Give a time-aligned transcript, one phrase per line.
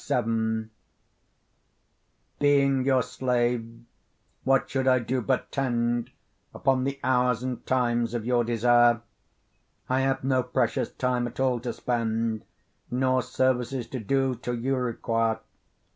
[0.03, 0.69] LVII
[2.39, 3.81] Being your slave
[4.43, 6.09] what should I do but tend,
[6.55, 9.01] Upon the hours, and times of your desire?
[9.87, 12.43] I have no precious time at all to spend;
[12.89, 15.39] Nor services to do, till you require.